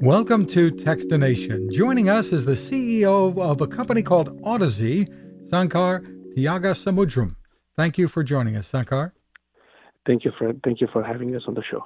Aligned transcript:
Welcome 0.00 0.46
to 0.48 0.70
Techstination. 0.70 1.72
Joining 1.72 2.08
us 2.08 2.26
is 2.26 2.44
the 2.44 2.52
CEO 2.52 3.36
of 3.36 3.60
a 3.60 3.66
company 3.66 4.00
called 4.00 4.40
Audeze, 4.42 5.08
Sankar 5.50 6.06
Thiagasamudram. 6.36 7.34
Thank 7.76 7.98
you 7.98 8.06
for 8.06 8.22
joining 8.22 8.54
us, 8.54 8.70
Sankar. 8.70 9.10
Thank 10.06 10.24
you, 10.24 10.30
Fred. 10.38 10.60
Thank 10.62 10.80
you 10.80 10.86
for 10.92 11.02
having 11.02 11.34
us 11.34 11.42
on 11.48 11.54
the 11.54 11.64
show. 11.68 11.82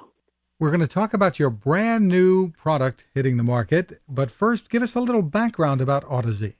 We're 0.59 0.69
going 0.69 0.81
to 0.81 0.87
talk 0.87 1.15
about 1.15 1.39
your 1.39 1.49
brand 1.49 2.07
new 2.07 2.51
product 2.51 3.05
hitting 3.15 3.37
the 3.37 3.43
market, 3.43 3.99
but 4.07 4.29
first, 4.29 4.69
give 4.69 4.83
us 4.83 4.93
a 4.93 4.99
little 4.99 5.23
background 5.23 5.81
about 5.81 6.03
Audeze. 6.03 6.53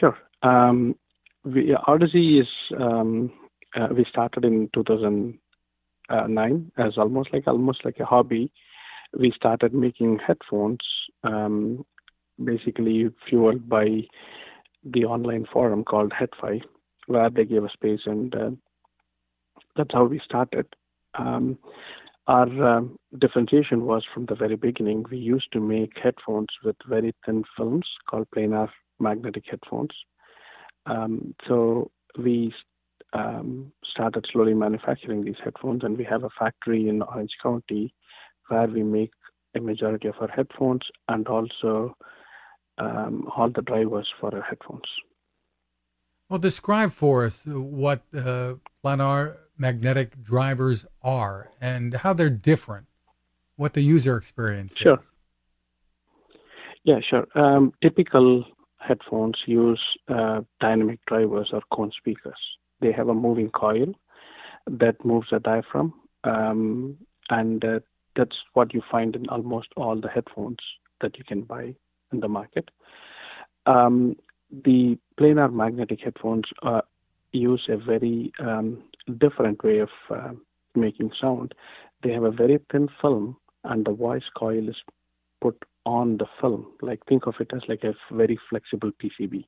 Sure. 0.00 0.18
Um, 0.42 0.96
we, 1.44 1.76
Audeze 1.86 2.40
is 2.40 2.48
um, 2.76 3.32
uh, 3.76 3.86
we 3.96 4.04
started 4.10 4.44
in 4.44 4.68
2009 4.74 6.72
as 6.76 6.98
almost 6.98 7.28
like 7.32 7.46
almost 7.46 7.84
like 7.84 8.00
a 8.00 8.04
hobby 8.04 8.50
we 9.18 9.32
started 9.34 9.72
making 9.74 10.18
headphones, 10.26 10.80
um, 11.24 11.84
basically 12.42 13.10
fueled 13.28 13.68
by 13.68 14.02
the 14.84 15.04
online 15.04 15.46
forum 15.52 15.84
called 15.84 16.12
HeadFi, 16.12 16.62
where 17.06 17.30
they 17.30 17.44
gave 17.44 17.64
a 17.64 17.70
space, 17.70 18.00
and 18.04 18.34
uh, 18.34 18.50
that's 19.76 19.92
how 19.92 20.04
we 20.04 20.20
started. 20.24 20.66
Um, 21.14 21.58
our 22.26 22.76
um, 22.76 22.98
differentiation 23.18 23.86
was 23.86 24.04
from 24.12 24.26
the 24.26 24.34
very 24.34 24.56
beginning. 24.56 25.04
We 25.10 25.18
used 25.18 25.52
to 25.52 25.60
make 25.60 25.92
headphones 26.02 26.48
with 26.64 26.76
very 26.88 27.14
thin 27.24 27.44
films 27.56 27.86
called 28.10 28.26
planar 28.36 28.68
magnetic 28.98 29.44
headphones. 29.48 29.92
Um, 30.86 31.34
so 31.46 31.90
we 32.18 32.52
um, 33.12 33.72
started 33.84 34.26
slowly 34.32 34.54
manufacturing 34.54 35.24
these 35.24 35.36
headphones, 35.42 35.84
and 35.84 35.96
we 35.96 36.04
have 36.04 36.24
a 36.24 36.30
factory 36.38 36.88
in 36.88 37.02
Orange 37.02 37.32
County 37.42 37.94
where 38.48 38.66
we 38.66 38.82
make 38.82 39.12
a 39.54 39.60
majority 39.60 40.08
of 40.08 40.14
our 40.20 40.28
headphones 40.28 40.82
and 41.08 41.26
also 41.28 41.96
um, 42.78 43.28
all 43.36 43.50
the 43.50 43.62
drivers 43.62 44.08
for 44.20 44.34
our 44.34 44.42
headphones. 44.42 44.88
Well, 46.28 46.38
describe 46.38 46.92
for 46.92 47.24
us 47.24 47.46
what 47.46 48.02
uh, 48.14 48.54
planar 48.84 49.36
magnetic 49.56 50.22
drivers 50.22 50.84
are 51.02 51.50
and 51.60 51.94
how 51.94 52.12
they're 52.12 52.30
different, 52.30 52.86
what 53.56 53.74
the 53.74 53.80
user 53.80 54.16
experience 54.16 54.74
sure. 54.76 54.98
is. 54.98 55.12
Yeah, 56.84 57.00
sure. 57.08 57.26
Um, 57.34 57.72
typical 57.82 58.44
headphones 58.78 59.36
use 59.46 59.80
uh, 60.08 60.42
dynamic 60.60 61.00
drivers 61.06 61.50
or 61.52 61.62
cone 61.72 61.92
speakers. 61.96 62.38
They 62.80 62.92
have 62.92 63.08
a 63.08 63.14
moving 63.14 63.50
coil 63.50 63.94
that 64.68 65.04
moves 65.04 65.28
a 65.32 65.38
diaphragm, 65.38 65.94
um, 66.24 66.98
and 67.30 67.64
uh, 67.64 67.80
that's 68.16 68.36
what 68.54 68.74
you 68.74 68.82
find 68.90 69.14
in 69.14 69.28
almost 69.28 69.68
all 69.76 70.00
the 70.00 70.08
headphones 70.08 70.58
that 71.00 71.18
you 71.18 71.24
can 71.24 71.42
buy 71.42 71.74
in 72.12 72.20
the 72.20 72.28
market. 72.28 72.70
Um, 73.66 74.16
the 74.50 74.98
planar 75.18 75.52
magnetic 75.52 76.00
headphones 76.02 76.44
uh, 76.62 76.82
use 77.32 77.68
a 77.68 77.76
very 77.76 78.32
um, 78.38 78.82
different 79.18 79.62
way 79.64 79.78
of 79.78 79.88
uh, 80.10 80.32
making 80.74 81.10
sound. 81.20 81.54
They 82.02 82.12
have 82.12 82.22
a 82.22 82.30
very 82.30 82.60
thin 82.70 82.88
film, 83.00 83.36
and 83.64 83.84
the 83.84 83.92
voice 83.92 84.22
coil 84.36 84.68
is 84.68 84.76
put 85.40 85.60
on 85.84 86.18
the 86.18 86.26
film. 86.40 86.66
Like 86.80 87.04
think 87.06 87.26
of 87.26 87.34
it 87.40 87.50
as 87.54 87.62
like 87.68 87.84
a 87.84 87.94
very 88.12 88.38
flexible 88.48 88.92
PCB, 89.02 89.44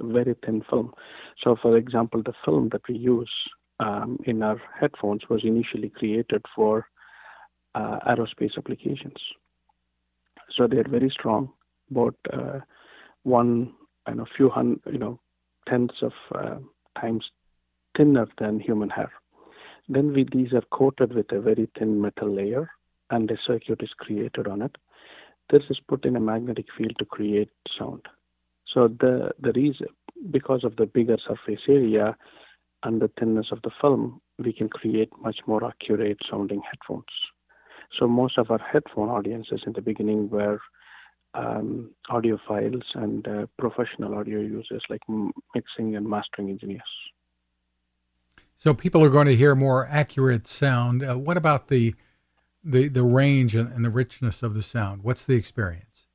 very 0.00 0.34
thin 0.44 0.62
film. 0.68 0.92
So, 1.42 1.56
for 1.60 1.76
example, 1.76 2.22
the 2.22 2.34
film 2.44 2.68
that 2.72 2.82
we 2.88 2.96
use 2.96 3.32
um, 3.80 4.18
in 4.24 4.42
our 4.42 4.60
headphones 4.78 5.22
was 5.28 5.42
initially 5.44 5.90
created 5.90 6.44
for 6.54 6.86
uh, 7.74 7.98
aerospace 8.08 8.56
applications. 8.56 9.16
So 10.56 10.66
they're 10.66 10.88
very 10.88 11.10
strong, 11.10 11.50
about 11.90 12.16
uh, 12.32 12.60
one 13.22 13.72
and 14.06 14.20
a 14.20 14.26
few 14.36 14.48
hundred, 14.50 14.80
you 14.90 14.98
know, 14.98 15.20
tenths 15.68 16.02
of 16.02 16.12
uh, 16.34 16.58
times 17.00 17.24
thinner 17.96 18.26
than 18.38 18.60
human 18.60 18.90
hair. 18.90 19.12
Then 19.88 20.12
we, 20.12 20.26
these 20.30 20.52
are 20.52 20.62
coated 20.72 21.14
with 21.14 21.30
a 21.32 21.40
very 21.40 21.68
thin 21.78 22.00
metal 22.00 22.34
layer, 22.34 22.70
and 23.10 23.30
a 23.30 23.36
circuit 23.46 23.80
is 23.82 23.90
created 23.98 24.46
on 24.46 24.62
it. 24.62 24.76
This 25.50 25.62
is 25.70 25.80
put 25.88 26.04
in 26.04 26.16
a 26.16 26.20
magnetic 26.20 26.66
field 26.76 26.96
to 26.98 27.04
create 27.04 27.50
sound. 27.78 28.06
So 28.72 28.88
the 28.88 29.32
the 29.40 29.52
reason, 29.52 29.88
because 30.30 30.64
of 30.64 30.76
the 30.76 30.86
bigger 30.86 31.18
surface 31.26 31.60
area 31.68 32.16
and 32.84 33.02
the 33.02 33.10
thinness 33.18 33.48
of 33.52 33.60
the 33.62 33.70
film, 33.80 34.20
we 34.38 34.52
can 34.52 34.68
create 34.68 35.10
much 35.20 35.40
more 35.46 35.64
accurate 35.64 36.20
sounding 36.30 36.62
headphones. 36.68 37.04
So 37.98 38.08
most 38.08 38.38
of 38.38 38.50
our 38.50 38.58
headphone 38.58 39.08
audiences 39.08 39.62
in 39.66 39.72
the 39.72 39.82
beginning 39.82 40.30
were 40.30 40.60
um, 41.34 41.90
audiophiles 42.10 42.84
and 42.94 43.26
uh, 43.26 43.46
professional 43.58 44.14
audio 44.14 44.40
users 44.40 44.82
like 44.90 45.02
mixing 45.54 45.96
and 45.96 46.08
mastering 46.08 46.50
engineers. 46.50 46.82
So 48.56 48.74
people 48.74 49.02
are 49.02 49.10
going 49.10 49.26
to 49.26 49.34
hear 49.34 49.54
more 49.54 49.86
accurate 49.88 50.46
sound. 50.46 51.02
Uh, 51.02 51.18
what 51.18 51.36
about 51.36 51.68
the 51.68 51.94
the 52.64 52.86
the 52.88 53.02
range 53.02 53.56
and, 53.56 53.72
and, 53.72 53.84
the 53.84 53.90
richness 53.90 54.42
of 54.42 54.54
the 54.54 54.62
sound? 54.62 55.02
What's 55.02 55.24
the 55.24 55.34
experience? 55.34 56.06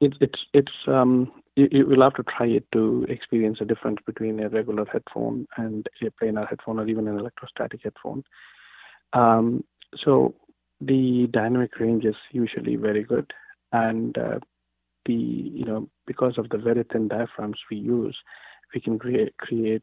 It's 0.00 0.16
it's 0.20 0.38
it's 0.52 0.72
um 0.86 1.32
you, 1.56 1.68
you 1.72 1.86
will 1.86 2.02
have 2.02 2.14
to 2.14 2.22
try 2.22 2.46
it 2.46 2.66
to 2.72 3.04
experience 3.08 3.58
the 3.58 3.64
difference 3.64 3.98
between 4.06 4.38
a 4.40 4.48
regular 4.48 4.84
headphone 4.84 5.46
and 5.56 5.88
a 6.02 6.10
planar 6.10 6.48
headphone 6.48 6.78
or 6.78 6.86
even 6.86 7.08
an 7.08 7.18
electrostatic 7.18 7.80
headphone. 7.82 8.22
Um, 9.12 9.64
so 10.04 10.34
the 10.86 11.28
dynamic 11.32 11.78
range 11.78 12.04
is 12.04 12.16
usually 12.30 12.76
very 12.76 13.02
good, 13.02 13.32
and 13.72 14.16
uh, 14.18 14.38
the 15.06 15.14
you 15.14 15.64
know 15.64 15.88
because 16.06 16.38
of 16.38 16.48
the 16.50 16.58
very 16.58 16.84
thin 16.92 17.08
diaphragms 17.08 17.58
we 17.70 17.76
use, 17.76 18.16
we 18.74 18.80
can 18.80 18.98
create 18.98 19.36
create 19.38 19.82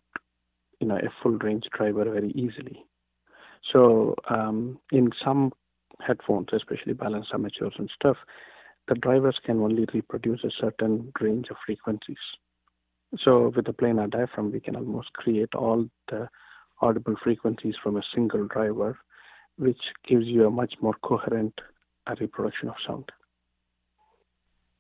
you 0.80 0.88
know 0.88 0.98
a 0.98 1.10
full 1.22 1.38
range 1.40 1.66
driver 1.76 2.06
very 2.06 2.32
easily. 2.32 2.86
So 3.72 4.16
um, 4.30 4.80
in 4.92 5.12
some 5.24 5.52
headphones, 6.06 6.48
especially 6.52 6.94
balanced 6.94 7.30
armatures 7.32 7.74
and 7.78 7.90
stuff, 7.94 8.18
the 8.88 8.96
drivers 8.96 9.38
can 9.46 9.60
only 9.62 9.86
reproduce 9.94 10.44
a 10.44 10.52
certain 10.60 11.12
range 11.22 11.48
of 11.52 11.58
frequencies. 11.66 12.18
So 13.24 13.52
with 13.56 13.66
the 13.66 13.74
planar 13.74 14.10
diaphragm, 14.10 14.52
we 14.52 14.60
can 14.60 14.76
almost 14.76 15.14
create 15.14 15.54
all 15.54 15.88
the 16.10 16.28
audible 16.82 17.16
frequencies 17.24 17.76
from 17.84 17.98
a 17.98 18.04
single 18.16 18.48
driver 18.48 18.98
which 19.62 19.82
gives 20.08 20.26
you 20.26 20.48
a 20.48 20.52
much 20.52 20.74
more 20.82 20.96
coherent 21.04 21.54
reproduction 22.20 22.68
of 22.68 22.76
sound. 22.86 23.12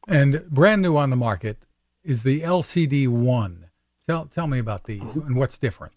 And 0.07 0.43
brand 0.49 0.81
new 0.81 0.97
on 0.97 1.11
the 1.11 1.15
market 1.15 1.65
is 2.03 2.23
the 2.23 2.41
LCD 2.41 3.07
One. 3.07 3.67
Tell 4.07 4.25
tell 4.25 4.47
me 4.47 4.59
about 4.59 4.85
these 4.85 5.01
mm-hmm. 5.01 5.27
and 5.27 5.35
what's 5.37 5.57
different. 5.57 5.93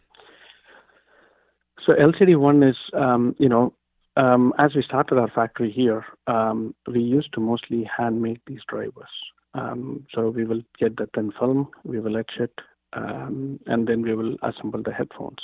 So 1.87 1.93
LCD 1.95 2.39
One 2.39 2.63
is, 2.63 2.77
um, 2.93 3.35
you 3.39 3.49
know, 3.49 3.73
um, 4.17 4.53
as 4.59 4.75
we 4.75 4.83
started 4.83 5.19
our 5.19 5.31
factory 5.35 5.73
here, 5.73 6.05
um, 6.27 6.75
we 6.87 7.01
used 7.01 7.33
to 7.35 7.41
mostly 7.41 7.89
hand 7.97 8.23
make 8.23 8.41
these 8.47 8.61
drivers. 8.69 9.15
Um, 9.55 10.07
so 10.15 10.29
we 10.29 10.45
will 10.45 10.63
get 10.79 10.97
the 10.97 11.09
thin 11.15 11.33
film, 11.39 11.69
we 11.85 12.01
will 12.01 12.17
etch 12.17 12.33
it, 12.39 12.59
um, 12.93 13.61
and 13.67 13.87
then 13.87 14.03
we 14.03 14.15
will 14.15 14.37
assemble 14.43 14.83
the 14.83 14.93
headphones. 14.93 15.39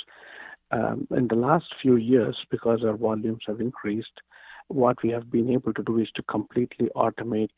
Um, 0.71 1.07
in 1.11 1.27
the 1.27 1.35
last 1.35 1.65
few 1.81 1.97
years, 1.97 2.37
because 2.49 2.83
our 2.83 2.95
volumes 2.95 3.43
have 3.47 3.59
increased, 3.59 4.21
what 4.67 5.01
we 5.03 5.09
have 5.09 5.29
been 5.29 5.49
able 5.49 5.73
to 5.73 5.83
do 5.83 5.99
is 5.99 6.09
to 6.15 6.23
completely 6.23 6.87
automate 6.95 7.49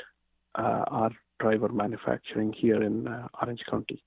uh, 0.56 0.84
our 0.88 1.12
driver 1.40 1.70
manufacturing 1.70 2.54
here 2.54 2.82
in 2.82 3.08
uh, 3.08 3.28
Orange 3.42 3.62
County. 3.70 4.04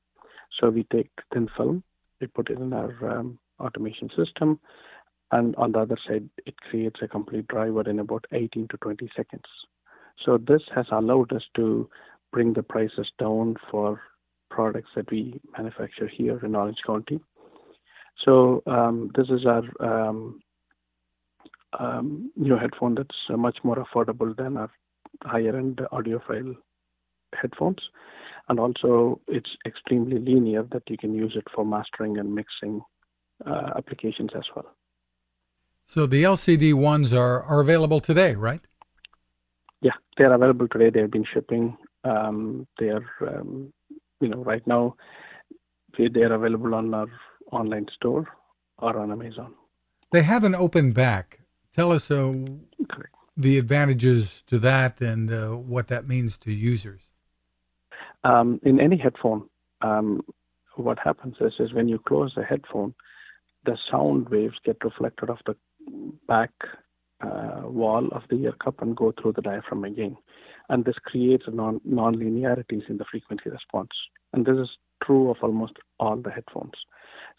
So 0.58 0.70
we 0.70 0.84
take 0.92 1.10
thin 1.32 1.48
film, 1.56 1.84
we 2.20 2.26
put 2.26 2.50
it 2.50 2.58
in 2.58 2.72
our 2.72 3.18
um, 3.18 3.38
automation 3.60 4.10
system, 4.16 4.58
and 5.32 5.54
on 5.56 5.72
the 5.72 5.80
other 5.80 5.98
side, 6.06 6.28
it 6.44 6.56
creates 6.70 7.00
a 7.02 7.08
complete 7.08 7.48
driver 7.48 7.88
in 7.88 7.98
about 7.98 8.24
18 8.32 8.68
to 8.68 8.76
20 8.78 9.10
seconds. 9.16 9.44
So 10.24 10.38
this 10.38 10.62
has 10.74 10.86
allowed 10.90 11.32
us 11.32 11.42
to 11.56 11.88
bring 12.32 12.54
the 12.54 12.62
prices 12.62 13.08
down 13.18 13.56
for 13.70 14.00
products 14.50 14.90
that 14.96 15.10
we 15.10 15.40
manufacture 15.56 16.08
here 16.08 16.38
in 16.44 16.54
Orange 16.54 16.78
County. 16.86 17.20
So 18.24 18.62
um, 18.66 19.10
this 19.14 19.28
is 19.28 19.46
our 19.46 19.62
um, 19.80 20.40
um, 21.78 22.30
new 22.36 22.56
headphone 22.56 22.94
that's 22.94 23.16
uh, 23.28 23.36
much 23.36 23.58
more 23.62 23.76
affordable 23.76 24.36
than 24.36 24.56
our 24.56 24.70
higher-end 25.22 25.80
audiophile 25.92 26.54
headphones, 27.34 27.78
and 28.48 28.58
also 28.58 29.20
it's 29.28 29.50
extremely 29.66 30.18
linear 30.18 30.62
that 30.72 30.82
you 30.88 30.96
can 30.96 31.14
use 31.14 31.34
it 31.36 31.44
for 31.54 31.64
mastering 31.64 32.18
and 32.18 32.34
mixing 32.34 32.80
uh, 33.46 33.70
applications 33.76 34.30
as 34.34 34.44
well. 34.54 34.74
So 35.86 36.06
the 36.06 36.24
LCD 36.24 36.74
ones 36.74 37.12
are 37.12 37.42
are 37.42 37.60
available 37.60 38.00
today, 38.00 38.34
right? 38.34 38.60
Yeah, 39.82 39.92
they're 40.16 40.32
available 40.32 40.68
today. 40.68 40.90
They've 40.90 41.10
been 41.10 41.26
shipping. 41.32 41.76
Um, 42.02 42.66
they're 42.78 43.06
um, 43.20 43.72
you 44.20 44.28
know 44.28 44.42
right 44.42 44.66
now 44.66 44.96
they're 45.96 46.32
available 46.32 46.74
on 46.74 46.92
our 46.92 47.06
online 47.52 47.86
store 47.94 48.26
or 48.78 48.98
on 48.98 49.10
Amazon. 49.10 49.54
They 50.12 50.22
have 50.22 50.44
an 50.44 50.54
open 50.54 50.92
back. 50.92 51.40
Tell 51.72 51.92
us 51.92 52.10
uh, 52.10 52.32
the 53.36 53.58
advantages 53.58 54.42
to 54.46 54.58
that 54.60 55.00
and 55.00 55.30
uh, 55.30 55.50
what 55.50 55.88
that 55.88 56.08
means 56.08 56.38
to 56.38 56.52
users. 56.52 57.02
Um, 58.24 58.60
in 58.64 58.80
any 58.80 58.96
headphone, 58.96 59.48
um, 59.82 60.22
what 60.76 60.98
happens 60.98 61.36
is, 61.40 61.54
is 61.58 61.72
when 61.72 61.88
you 61.88 61.98
close 61.98 62.32
the 62.36 62.44
headphone, 62.44 62.94
the 63.64 63.76
sound 63.90 64.28
waves 64.28 64.54
get 64.64 64.82
reflected 64.84 65.30
off 65.30 65.40
the 65.46 65.56
back 66.26 66.50
uh, 67.20 67.62
wall 67.64 68.08
of 68.12 68.22
the 68.30 68.36
ear 68.36 68.52
cup 68.62 68.82
and 68.82 68.96
go 68.96 69.12
through 69.20 69.32
the 69.32 69.42
diaphragm 69.42 69.84
again. 69.84 70.16
And 70.68 70.84
this 70.84 70.96
creates 71.04 71.44
non 71.48 71.80
non-linearities 71.84 72.82
in 72.88 72.98
the 72.98 73.04
frequency 73.10 73.50
response. 73.50 73.90
And 74.32 74.44
this 74.44 74.56
is 74.56 74.68
true 75.04 75.30
of 75.30 75.36
almost 75.42 75.74
all 76.00 76.16
the 76.16 76.30
headphones. 76.30 76.74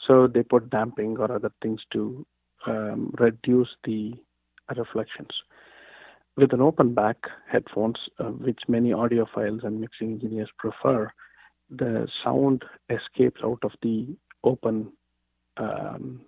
So 0.06 0.28
they 0.28 0.44
put 0.44 0.70
damping 0.70 1.18
or 1.18 1.32
other 1.32 1.52
things 1.62 1.82
to 1.94 2.26
um, 2.66 3.14
reduce 3.20 3.70
the 3.84 4.14
reflections. 4.76 5.30
With 6.36 6.54
an 6.54 6.62
open 6.62 6.94
back 6.94 7.18
headphones, 7.52 7.98
uh, 8.20 8.26
which 8.26 8.60
many 8.68 8.92
audiophiles 8.92 9.64
and 9.66 9.82
mixing 9.82 10.12
engineers 10.12 10.50
prefer, 10.58 11.12
the 11.70 12.08
sound 12.24 12.64
escapes 12.90 13.42
out 13.44 13.60
of 13.64 13.72
the 13.82 14.08
open. 14.44 14.92
Um, 15.58 16.22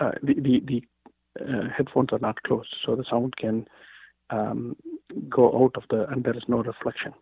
uh, 0.00 0.12
the 0.22 0.34
the, 0.34 0.62
the 0.66 0.82
uh, 1.40 1.68
headphones 1.74 2.08
are 2.12 2.18
not 2.18 2.42
closed, 2.42 2.74
so 2.84 2.96
the 2.96 3.04
sound 3.08 3.36
can 3.36 3.66
um, 4.30 4.76
go 5.28 5.64
out 5.64 5.72
of 5.76 5.84
the 5.90 6.06
and 6.10 6.24
there 6.24 6.36
is 6.36 6.42
no 6.48 6.58
reflection. 6.62 7.12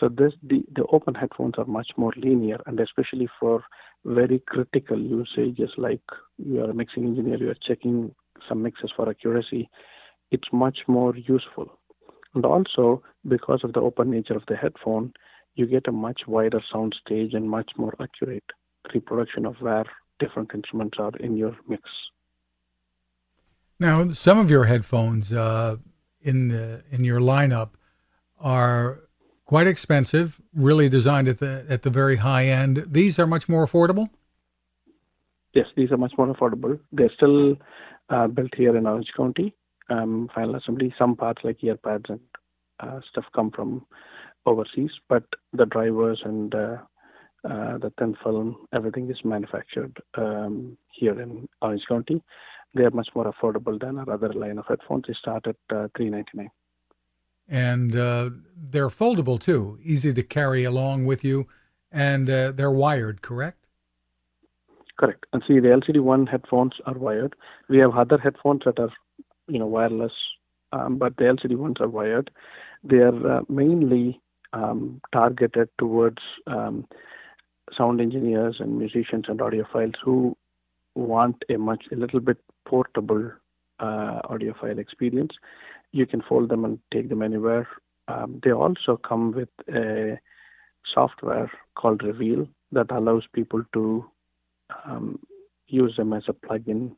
So 0.00 0.08
this 0.08 0.32
the, 0.42 0.64
the 0.74 0.84
open 0.92 1.14
headphones 1.14 1.54
are 1.58 1.66
much 1.66 1.90
more 1.96 2.12
linear, 2.16 2.60
and 2.66 2.80
especially 2.80 3.28
for 3.38 3.64
very 4.04 4.40
critical 4.46 4.98
usages 4.98 5.70
like 5.76 6.02
you 6.36 6.60
are 6.62 6.70
a 6.70 6.74
mixing 6.74 7.04
engineer, 7.04 7.38
you 7.38 7.50
are 7.50 7.56
checking 7.66 8.14
some 8.48 8.62
mixes 8.62 8.92
for 8.96 9.08
accuracy. 9.08 9.68
It's 10.30 10.48
much 10.52 10.78
more 10.88 11.16
useful, 11.16 11.78
and 12.34 12.44
also 12.44 13.02
because 13.28 13.60
of 13.62 13.72
the 13.72 13.80
open 13.80 14.10
nature 14.10 14.34
of 14.34 14.42
the 14.48 14.56
headphone, 14.56 15.12
you 15.54 15.66
get 15.66 15.86
a 15.86 15.92
much 15.92 16.22
wider 16.26 16.60
sound 16.72 16.94
stage 17.06 17.32
and 17.32 17.48
much 17.48 17.70
more 17.76 17.94
accurate 18.00 18.44
reproduction 18.92 19.46
of 19.46 19.54
where 19.60 19.84
different 20.18 20.50
instruments 20.54 20.96
are 20.98 21.16
in 21.20 21.36
your 21.36 21.56
mix. 21.68 21.82
Now, 23.78 24.10
some 24.10 24.38
of 24.38 24.50
your 24.50 24.64
headphones 24.64 25.32
uh, 25.32 25.76
in 26.20 26.48
the 26.48 26.82
in 26.90 27.04
your 27.04 27.20
lineup 27.20 27.70
are 28.38 29.03
quite 29.54 29.68
expensive, 29.68 30.40
really 30.52 30.88
designed 30.88 31.28
at 31.28 31.38
the 31.38 31.64
at 31.68 31.82
the 31.82 31.90
very 32.00 32.16
high 32.16 32.46
end. 32.62 32.84
These 32.98 33.20
are 33.20 33.26
much 33.34 33.48
more 33.48 33.64
affordable. 33.64 34.06
Yes, 35.58 35.66
these 35.76 35.92
are 35.92 35.96
much 35.96 36.14
more 36.18 36.26
affordable. 36.34 36.80
They're 36.90 37.16
still 37.20 37.54
uh, 38.10 38.26
built 38.26 38.52
here 38.56 38.76
in 38.76 38.84
Orange 38.84 39.12
County. 39.16 39.54
Um, 39.88 40.28
final 40.34 40.56
assembly. 40.56 40.92
Some 40.98 41.14
parts 41.14 41.42
like 41.44 41.62
ear 41.62 41.76
pads 41.76 42.06
and 42.08 42.24
uh, 42.80 42.98
stuff 43.08 43.26
come 43.36 43.52
from 43.52 43.86
overseas, 44.44 44.90
but 45.08 45.22
the 45.52 45.66
drivers 45.66 46.20
and 46.24 46.52
uh, 46.52 46.78
uh 47.48 47.78
the 47.84 47.92
thin 47.96 48.16
film, 48.24 48.56
everything 48.72 49.08
is 49.08 49.20
manufactured 49.24 49.94
um, 50.18 50.76
here 50.98 51.16
in 51.24 51.48
Orange 51.62 51.86
County. 51.88 52.20
They 52.74 52.84
are 52.88 52.98
much 53.00 53.10
more 53.14 53.32
affordable 53.32 53.80
than 53.80 53.98
our 54.00 54.10
other 54.14 54.32
line 54.32 54.58
of 54.58 54.66
headphones. 54.66 55.04
They 55.06 55.14
start 55.24 55.46
at 55.46 55.60
uh, 55.76 55.86
three 55.96 56.10
ninety 56.10 56.34
nine 56.40 56.54
and 57.48 57.94
uh, 57.96 58.30
they're 58.56 58.88
foldable 58.88 59.40
too, 59.40 59.78
easy 59.82 60.12
to 60.12 60.22
carry 60.22 60.64
along 60.64 61.04
with 61.04 61.24
you, 61.24 61.46
and 61.92 62.28
uh, 62.28 62.52
they're 62.52 62.70
wired, 62.70 63.22
correct? 63.22 63.66
Correct. 64.98 65.26
And 65.32 65.42
see, 65.46 65.58
the 65.58 65.68
LCD 65.68 66.00
one 66.00 66.26
headphones 66.26 66.74
are 66.86 66.94
wired. 66.94 67.34
We 67.68 67.78
have 67.78 67.96
other 67.96 68.18
headphones 68.18 68.62
that 68.64 68.78
are, 68.78 68.90
you 69.48 69.58
know, 69.58 69.66
wireless, 69.66 70.12
um, 70.72 70.98
but 70.98 71.16
the 71.16 71.24
LCD 71.24 71.56
ones 71.56 71.76
are 71.80 71.88
wired. 71.88 72.30
They 72.84 72.98
are 72.98 73.38
uh, 73.38 73.40
mainly 73.48 74.20
um, 74.52 75.00
targeted 75.12 75.68
towards 75.78 76.22
um, 76.46 76.86
sound 77.76 78.00
engineers 78.00 78.56
and 78.60 78.78
musicians 78.78 79.24
and 79.28 79.40
audiophiles 79.40 79.94
who 80.02 80.36
want 80.94 81.42
a 81.48 81.56
much 81.56 81.84
a 81.90 81.96
little 81.96 82.20
bit 82.20 82.38
portable 82.64 83.32
uh, 83.80 84.20
audiophile 84.30 84.78
experience 84.78 85.32
you 85.94 86.06
can 86.06 86.22
fold 86.28 86.48
them 86.48 86.64
and 86.64 86.78
take 86.92 87.08
them 87.08 87.22
anywhere. 87.22 87.68
Um, 88.08 88.40
they 88.42 88.52
also 88.52 88.96
come 88.96 89.32
with 89.32 89.48
a 89.72 90.18
software 90.92 91.50
called 91.76 92.02
Reveal 92.02 92.48
that 92.72 92.90
allows 92.90 93.22
people 93.32 93.62
to 93.72 94.04
um, 94.84 95.20
use 95.68 95.94
them 95.96 96.12
as 96.12 96.24
a 96.28 96.32
plugin 96.32 96.96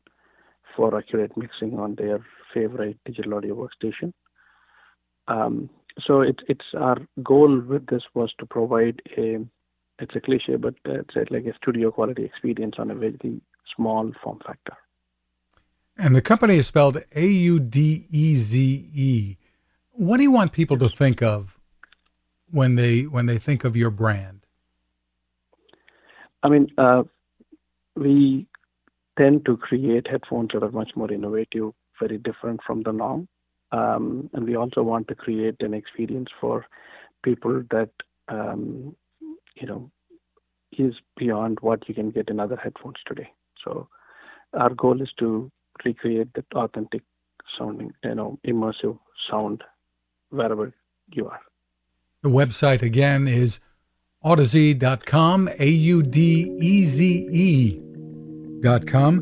for 0.75 0.97
accurate 0.97 1.37
mixing 1.37 1.77
on 1.77 1.95
their 1.95 2.25
favorite 2.53 2.97
digital 3.05 3.35
audio 3.35 3.55
workstation. 3.55 4.11
Um, 5.27 5.69
so 6.05 6.21
it's 6.21 6.43
it's 6.47 6.65
our 6.75 6.97
goal 7.23 7.59
with 7.59 7.85
this 7.87 8.03
was 8.15 8.33
to 8.39 8.45
provide 8.45 9.01
a 9.17 9.37
it's 9.99 10.15
a 10.15 10.21
cliche, 10.21 10.55
but 10.55 10.75
it's 10.85 11.31
like 11.31 11.45
a 11.45 11.55
studio 11.55 11.91
quality 11.91 12.23
experience 12.23 12.75
on 12.77 12.91
a 12.91 12.95
very 12.95 13.41
small 13.75 14.11
form 14.23 14.39
factor. 14.45 14.77
And 15.97 16.15
the 16.15 16.21
company 16.21 16.57
is 16.57 16.67
spelled 16.67 17.03
A 17.15 17.25
U 17.25 17.59
D 17.59 18.05
E 18.09 18.35
Z 18.35 18.89
E. 18.93 19.37
What 19.91 20.17
do 20.17 20.23
you 20.23 20.31
want 20.31 20.51
people 20.51 20.77
to 20.77 20.89
think 20.89 21.23
of 21.23 21.57
when 22.51 22.75
they 22.75 23.03
when 23.03 23.25
they 23.25 23.39
think 23.39 23.63
of 23.63 23.75
your 23.75 23.89
brand? 23.89 24.45
I 26.43 26.49
mean, 26.49 26.67
uh, 26.77 27.03
we 27.95 28.47
tend 29.17 29.45
to 29.47 29.57
create 29.57 30.07
headphones 30.07 30.49
that 30.53 30.63
are 30.63 30.71
much 30.71 30.91
more 30.95 31.11
innovative, 31.11 31.73
very 31.99 32.19
different 32.19 32.61
from 32.65 32.83
the 32.83 32.91
norm, 32.91 33.27
um, 33.71 34.29
and 34.33 34.45
we 34.45 34.55
also 34.55 34.83
want 34.83 35.07
to 35.07 35.15
create 35.15 35.55
an 35.61 35.73
experience 35.73 36.29
for 36.39 36.67
people 37.23 37.63
that 37.71 37.89
um, 38.27 38.95
you 39.55 39.65
know 39.65 39.89
is 40.77 40.93
beyond 41.17 41.57
what 41.61 41.87
you 41.89 41.95
can 41.95 42.11
get 42.11 42.29
in 42.29 42.39
other 42.39 42.55
headphones 42.55 42.97
today. 43.07 43.31
So 43.65 43.87
our 44.53 44.73
goal 44.73 45.01
is 45.01 45.09
to 45.17 45.51
recreate 45.85 46.33
that 46.33 46.45
authentic 46.55 47.01
sounding, 47.57 47.93
you 48.03 48.15
know, 48.15 48.39
immersive 48.45 48.97
sound 49.29 49.63
wherever 50.29 50.73
you 51.11 51.27
are. 51.27 51.39
The 52.23 52.29
website 52.29 52.81
again 52.81 53.27
is 53.27 53.59
audeze.com, 54.23 55.49
A 55.59 55.67
U 55.67 56.03
D 56.03 56.55
E 56.59 56.83
Z 56.83 57.29
E.com. 57.31 59.21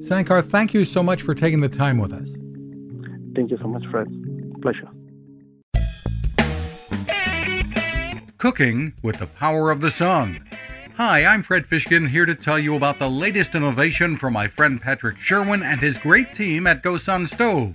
Sankar, 0.00 0.42
thank 0.42 0.72
you 0.72 0.84
so 0.84 1.02
much 1.02 1.22
for 1.22 1.34
taking 1.34 1.60
the 1.60 1.68
time 1.68 1.98
with 1.98 2.12
us. 2.12 2.28
Thank 3.34 3.50
you 3.50 3.58
so 3.58 3.68
much, 3.68 3.84
Fred. 3.90 4.08
Pleasure. 4.62 4.88
Cooking 8.38 8.94
with 9.02 9.18
the 9.18 9.26
power 9.26 9.70
of 9.70 9.82
the 9.82 9.90
sun. 9.90 10.42
Hi, 11.02 11.24
I'm 11.24 11.42
Fred 11.42 11.66
Fishkin 11.66 12.10
here 12.10 12.26
to 12.26 12.34
tell 12.34 12.58
you 12.58 12.76
about 12.76 12.98
the 12.98 13.08
latest 13.08 13.54
innovation 13.54 14.18
from 14.18 14.34
my 14.34 14.46
friend 14.46 14.78
Patrick 14.78 15.16
Sherwin 15.16 15.62
and 15.62 15.80
his 15.80 15.96
great 15.96 16.34
team 16.34 16.66
at 16.66 16.82
GoSun 16.82 17.26
Stove. 17.26 17.74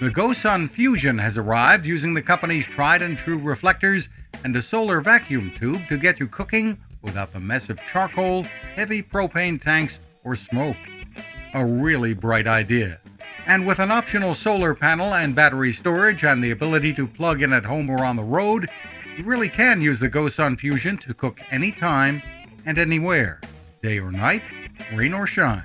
The 0.00 0.08
GoSun 0.10 0.68
Fusion 0.68 1.18
has 1.18 1.38
arrived 1.38 1.86
using 1.86 2.14
the 2.14 2.20
company's 2.20 2.66
tried 2.66 3.00
and 3.00 3.16
true 3.16 3.38
reflectors 3.38 4.08
and 4.42 4.56
a 4.56 4.60
solar 4.60 5.00
vacuum 5.00 5.52
tube 5.54 5.86
to 5.88 5.96
get 5.96 6.18
you 6.18 6.26
cooking 6.26 6.76
without 7.00 7.32
the 7.32 7.38
mess 7.38 7.70
of 7.70 7.80
charcoal, 7.86 8.42
heavy 8.74 9.04
propane 9.04 9.62
tanks, 9.62 10.00
or 10.24 10.34
smoke. 10.34 10.76
A 11.54 11.64
really 11.64 12.12
bright 12.12 12.48
idea. 12.48 12.98
And 13.46 13.68
with 13.68 13.78
an 13.78 13.92
optional 13.92 14.34
solar 14.34 14.74
panel 14.74 15.14
and 15.14 15.32
battery 15.32 15.72
storage 15.72 16.24
and 16.24 16.42
the 16.42 16.50
ability 16.50 16.92
to 16.94 17.06
plug 17.06 17.40
in 17.40 17.52
at 17.52 17.66
home 17.66 17.88
or 17.88 18.04
on 18.04 18.16
the 18.16 18.24
road, 18.24 18.68
you 19.16 19.22
really 19.22 19.48
can 19.48 19.80
use 19.80 20.00
the 20.00 20.10
GoSun 20.10 20.58
Fusion 20.58 20.98
to 20.98 21.14
cook 21.14 21.40
anytime 21.52 22.20
and 22.66 22.78
anywhere, 22.78 23.40
day 23.82 23.98
or 23.98 24.10
night, 24.12 24.42
rain 24.94 25.14
or 25.14 25.26
shine. 25.26 25.64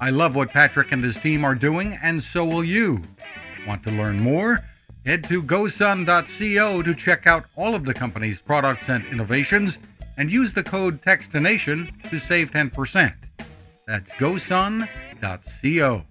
I 0.00 0.10
love 0.10 0.34
what 0.34 0.50
Patrick 0.50 0.92
and 0.92 1.04
his 1.04 1.16
team 1.16 1.44
are 1.44 1.54
doing, 1.54 1.98
and 2.02 2.22
so 2.22 2.44
will 2.44 2.64
you. 2.64 3.02
Want 3.66 3.82
to 3.84 3.90
learn 3.90 4.18
more? 4.18 4.60
Head 5.04 5.24
to 5.24 5.42
gosun.co 5.42 6.82
to 6.82 6.94
check 6.94 7.26
out 7.26 7.46
all 7.56 7.74
of 7.74 7.84
the 7.84 7.94
company's 7.94 8.40
products 8.40 8.88
and 8.88 9.04
innovations 9.06 9.78
and 10.16 10.30
use 10.30 10.52
the 10.52 10.62
code 10.62 11.00
TECHSTINATION 11.02 12.10
to 12.10 12.18
save 12.18 12.50
10%. 12.50 13.14
That's 13.86 14.10
gosun.co. 14.12 16.04